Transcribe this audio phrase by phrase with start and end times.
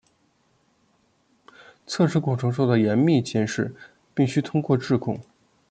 [1.85, 3.75] 测试过程受到严密监视
[4.15, 5.19] 并须通过质控。